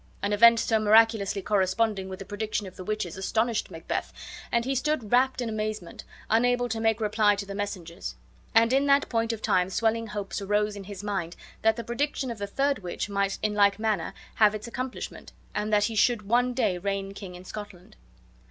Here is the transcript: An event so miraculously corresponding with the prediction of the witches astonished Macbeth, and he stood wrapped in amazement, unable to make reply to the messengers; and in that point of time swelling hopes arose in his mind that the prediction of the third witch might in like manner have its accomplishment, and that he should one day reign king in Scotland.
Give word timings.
An 0.23 0.33
event 0.33 0.59
so 0.59 0.79
miraculously 0.79 1.43
corresponding 1.43 2.09
with 2.09 2.17
the 2.17 2.25
prediction 2.25 2.65
of 2.65 2.75
the 2.75 2.83
witches 2.83 3.17
astonished 3.17 3.69
Macbeth, 3.69 4.11
and 4.51 4.65
he 4.65 4.73
stood 4.73 5.11
wrapped 5.11 5.41
in 5.41 5.47
amazement, 5.49 6.05
unable 6.27 6.67
to 6.69 6.79
make 6.79 6.99
reply 6.99 7.35
to 7.35 7.45
the 7.45 7.53
messengers; 7.53 8.15
and 8.55 8.73
in 8.73 8.87
that 8.87 9.09
point 9.09 9.31
of 9.31 9.43
time 9.43 9.69
swelling 9.69 10.07
hopes 10.07 10.41
arose 10.41 10.75
in 10.75 10.85
his 10.85 11.03
mind 11.03 11.35
that 11.61 11.75
the 11.75 11.83
prediction 11.83 12.31
of 12.31 12.39
the 12.39 12.47
third 12.47 12.79
witch 12.79 13.09
might 13.09 13.37
in 13.43 13.53
like 13.53 13.77
manner 13.77 14.15
have 14.37 14.55
its 14.55 14.65
accomplishment, 14.67 15.33
and 15.53 15.71
that 15.71 15.83
he 15.83 15.95
should 15.95 16.23
one 16.23 16.55
day 16.55 16.79
reign 16.79 17.13
king 17.13 17.35
in 17.35 17.45
Scotland. 17.45 17.95